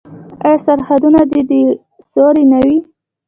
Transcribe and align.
آیا 0.45 0.57
سرحدونه 0.65 1.21
دې 1.31 1.41
د 1.49 1.51
سولې 2.11 2.43
نه 2.51 2.59
وي؟ 2.65 2.77